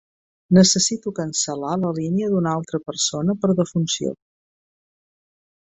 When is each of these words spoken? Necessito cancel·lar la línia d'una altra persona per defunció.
Necessito 0.57 1.13
cancel·lar 1.19 1.75
la 1.83 1.93
línia 1.99 2.31
d'una 2.33 2.57
altra 2.61 2.81
persona 2.89 3.39
per 3.45 3.53
defunció. 3.61 4.19